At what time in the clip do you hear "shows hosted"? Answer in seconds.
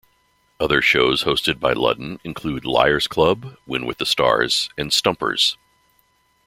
0.81-1.59